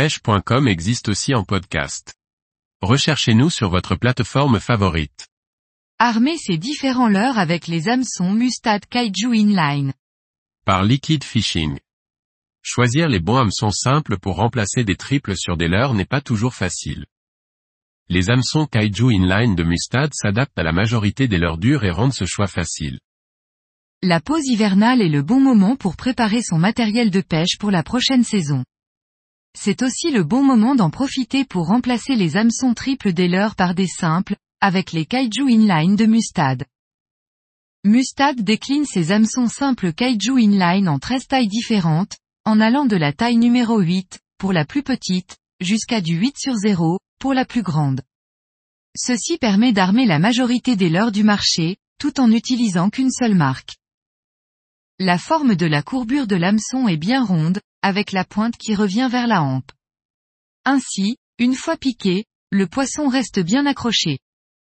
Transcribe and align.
pêche.com 0.00 0.66
existe 0.66 1.10
aussi 1.10 1.34
en 1.34 1.44
podcast. 1.44 2.14
Recherchez-nous 2.80 3.50
sur 3.50 3.68
votre 3.68 3.96
plateforme 3.96 4.58
favorite. 4.58 5.28
Armer 5.98 6.38
ses 6.38 6.56
différents 6.56 7.10
leurres 7.10 7.36
avec 7.36 7.66
les 7.66 7.86
hameçons 7.86 8.32
Mustad 8.32 8.80
Kaiju 8.86 9.34
Inline. 9.34 9.92
Par 10.64 10.84
Liquid 10.84 11.22
Fishing. 11.22 11.78
Choisir 12.62 13.10
les 13.10 13.20
bons 13.20 13.36
hameçons 13.36 13.72
simples 13.72 14.18
pour 14.18 14.36
remplacer 14.36 14.84
des 14.84 14.96
triples 14.96 15.36
sur 15.36 15.58
des 15.58 15.68
leurres 15.68 15.92
n'est 15.92 16.06
pas 16.06 16.22
toujours 16.22 16.54
facile. 16.54 17.04
Les 18.08 18.30
hameçons 18.30 18.64
Kaiju 18.64 19.12
Inline 19.12 19.54
de 19.54 19.64
Mustad 19.64 20.14
s'adaptent 20.14 20.58
à 20.58 20.62
la 20.62 20.72
majorité 20.72 21.28
des 21.28 21.36
leurres 21.36 21.58
dures 21.58 21.84
et 21.84 21.90
rendent 21.90 22.14
ce 22.14 22.24
choix 22.24 22.46
facile. 22.46 23.00
La 24.00 24.22
pause 24.22 24.46
hivernale 24.46 25.02
est 25.02 25.10
le 25.10 25.20
bon 25.20 25.40
moment 25.40 25.76
pour 25.76 25.98
préparer 25.98 26.40
son 26.40 26.56
matériel 26.56 27.10
de 27.10 27.20
pêche 27.20 27.58
pour 27.58 27.70
la 27.70 27.82
prochaine 27.82 28.24
saison. 28.24 28.64
C'est 29.58 29.82
aussi 29.82 30.10
le 30.10 30.22
bon 30.22 30.42
moment 30.42 30.74
d'en 30.74 30.90
profiter 30.90 31.44
pour 31.44 31.66
remplacer 31.66 32.14
les 32.14 32.36
hameçons 32.36 32.74
triples 32.74 33.12
des 33.12 33.28
leurs 33.28 33.56
par 33.56 33.74
des 33.74 33.88
simples, 33.88 34.36
avec 34.60 34.92
les 34.92 35.06
Kaiju 35.06 35.50
Inline 35.50 35.96
de 35.96 36.06
Mustad. 36.06 36.64
Mustad 37.84 38.40
décline 38.40 38.84
ses 38.84 39.10
hameçons 39.10 39.48
simples 39.48 39.92
Kaiju 39.92 40.38
Inline 40.38 40.88
en 40.88 40.98
13 40.98 41.26
tailles 41.26 41.48
différentes, 41.48 42.16
en 42.44 42.60
allant 42.60 42.86
de 42.86 42.96
la 42.96 43.12
taille 43.12 43.38
numéro 43.38 43.80
8, 43.80 44.20
pour 44.38 44.52
la 44.52 44.64
plus 44.64 44.82
petite, 44.82 45.36
jusqu'à 45.60 46.00
du 46.00 46.14
8 46.16 46.36
sur 46.38 46.54
0, 46.54 46.98
pour 47.18 47.34
la 47.34 47.44
plus 47.44 47.62
grande. 47.62 48.02
Ceci 48.96 49.38
permet 49.38 49.72
d'armer 49.72 50.06
la 50.06 50.18
majorité 50.18 50.76
des 50.76 50.88
leurres 50.88 51.12
du 51.12 51.24
marché, 51.24 51.76
tout 51.98 52.20
en 52.20 52.28
n'utilisant 52.28 52.90
qu'une 52.90 53.10
seule 53.10 53.34
marque. 53.34 53.79
La 55.02 55.16
forme 55.16 55.54
de 55.54 55.64
la 55.64 55.82
courbure 55.82 56.26
de 56.26 56.36
l'hameçon 56.36 56.86
est 56.86 56.98
bien 56.98 57.24
ronde, 57.24 57.58
avec 57.80 58.12
la 58.12 58.22
pointe 58.22 58.58
qui 58.58 58.74
revient 58.74 59.08
vers 59.10 59.26
la 59.26 59.42
hampe. 59.42 59.72
Ainsi, 60.66 61.16
une 61.38 61.54
fois 61.54 61.78
piqué, 61.78 62.26
le 62.50 62.66
poisson 62.66 63.08
reste 63.08 63.40
bien 63.40 63.64
accroché. 63.64 64.18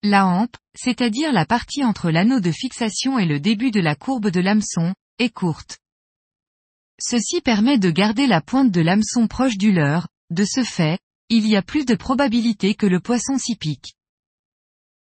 La 0.02 0.26
hampe, 0.26 0.58
c'est-à-dire 0.76 1.32
la 1.32 1.46
partie 1.46 1.84
entre 1.84 2.10
l'anneau 2.10 2.40
de 2.40 2.52
fixation 2.52 3.20
et 3.20 3.28
le 3.28 3.40
début 3.40 3.70
de 3.70 3.80
la 3.80 3.94
courbe 3.94 4.32
de 4.32 4.40
l'hameçon, 4.40 4.96
est 5.20 5.30
courte. 5.30 5.78
Ceci 7.00 7.40
permet 7.42 7.78
de 7.78 7.92
garder 7.92 8.26
la 8.26 8.42
pointe 8.42 8.72
de 8.72 8.82
l'hameçon 8.82 9.28
proche 9.28 9.58
du 9.58 9.72
leurre, 9.72 10.08
de 10.32 10.44
ce 10.44 10.64
fait, 10.64 10.98
il 11.30 11.48
y 11.48 11.56
a 11.56 11.62
plus 11.62 11.86
de 11.86 11.94
probabilité 11.94 12.74
que 12.74 12.88
le 12.88 13.00
poisson 13.00 13.38
s'y 13.38 13.58
pique. 13.58 13.94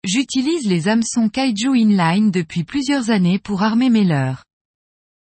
J'utilise 0.03 0.67
les 0.67 0.89
hameçons 0.89 1.29
Kaiju 1.29 1.73
Inline 1.73 2.31
depuis 2.31 2.65
plusieurs 2.65 3.11
années 3.11 3.39
pour 3.39 3.63
armer 3.63 3.89
mes 3.89 4.03
leurres. 4.03 4.43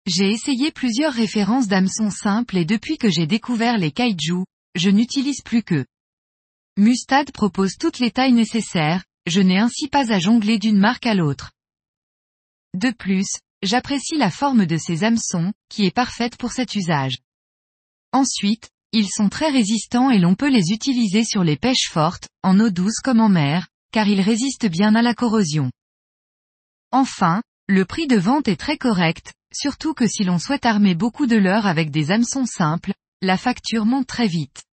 J'ai 0.06 0.30
essayé 0.30 0.70
plusieurs 0.70 1.14
références 1.14 1.66
d'hameçons 1.66 2.10
simples 2.10 2.58
et 2.58 2.66
depuis 2.66 2.98
que 2.98 3.08
j'ai 3.08 3.26
découvert 3.26 3.78
les 3.78 3.90
kaiju, 3.90 4.44
je 4.74 4.90
n'utilise 4.90 5.40
plus 5.40 5.62
que. 5.62 5.86
Mustad 6.76 7.32
propose 7.32 7.76
toutes 7.78 8.00
les 8.00 8.10
tailles 8.10 8.34
nécessaires, 8.34 9.04
je 9.26 9.40
n'ai 9.40 9.58
ainsi 9.58 9.88
pas 9.88 10.12
à 10.12 10.18
jongler 10.18 10.58
d'une 10.58 10.78
marque 10.78 11.06
à 11.06 11.14
l'autre. 11.14 11.52
De 12.74 12.90
plus, 12.90 13.38
j'apprécie 13.62 14.16
la 14.16 14.30
forme 14.30 14.66
de 14.66 14.76
ces 14.76 15.04
hameçons, 15.04 15.54
qui 15.70 15.86
est 15.86 15.94
parfaite 15.94 16.36
pour 16.36 16.52
cet 16.52 16.74
usage. 16.74 17.16
Ensuite, 18.12 18.68
ils 18.92 19.08
sont 19.08 19.30
très 19.30 19.48
résistants 19.48 20.10
et 20.10 20.18
l'on 20.18 20.34
peut 20.34 20.50
les 20.50 20.72
utiliser 20.72 21.24
sur 21.24 21.44
les 21.44 21.56
pêches 21.56 21.88
fortes, 21.88 22.28
en 22.42 22.60
eau 22.60 22.68
douce 22.68 23.00
comme 23.02 23.20
en 23.20 23.30
mer, 23.30 23.68
car 23.90 24.06
ils 24.06 24.20
résistent 24.20 24.68
bien 24.68 24.94
à 24.94 25.02
la 25.02 25.14
corrosion. 25.14 25.70
Enfin, 26.92 27.42
le 27.68 27.86
prix 27.86 28.06
de 28.06 28.16
vente 28.16 28.48
est 28.48 28.60
très 28.60 28.76
correct, 28.76 29.32
surtout 29.54 29.94
que 29.94 30.06
si 30.06 30.24
l'on 30.24 30.38
souhaite 30.38 30.66
armer 30.66 30.94
beaucoup 30.94 31.26
de 31.26 31.36
leurres 31.36 31.66
avec 31.66 31.90
des 31.90 32.10
hameçons 32.10 32.46
simples, 32.46 32.92
la 33.20 33.36
facture 33.36 33.84
monte 33.84 34.06
très 34.06 34.26
vite. 34.26 34.64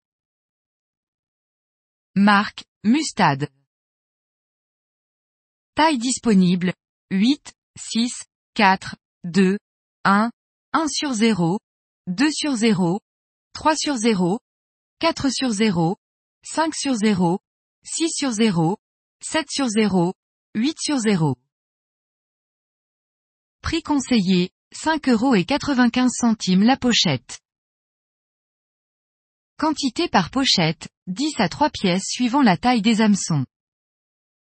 Marque, 2.16 2.64
Mustad. 2.84 3.50
Taille 5.76 5.98
disponible, 5.98 6.74
8, 7.12 7.54
6, 7.80 8.24
4, 8.56 8.96
2, 9.24 9.58
1, 10.04 10.32
1 10.74 10.88
sur 10.88 11.14
0, 11.14 11.60
2 12.08 12.32
sur 12.32 12.56
0, 12.56 13.00
3 13.54 13.76
sur 13.76 13.96
0, 13.96 14.40
4 15.00 15.30
sur 15.30 15.50
0, 15.52 15.96
5 16.44 16.76
sur 16.76 16.96
0, 16.96 17.40
6 17.84 18.10
sur 18.10 18.32
0, 18.32 18.78
7 19.24 19.46
sur 19.50 19.68
0, 19.68 20.14
8 20.56 20.78
sur 20.80 20.98
0. 20.98 21.36
Prix 23.62 23.84
conseillé, 23.84 24.52
5 24.74 25.10
euros 25.10 25.36
et 25.36 25.44
95 25.44 26.10
centimes 26.14 26.64
la 26.64 26.78
pochette. 26.78 27.40
Quantité 29.60 30.08
par 30.08 30.30
pochette, 30.30 30.88
10 31.08 31.34
à 31.40 31.50
3 31.50 31.70
pièces 31.70 32.06
suivant 32.08 32.42
la 32.42 32.56
taille 32.56 32.82
des 32.82 33.02
hameçons. 33.02 33.46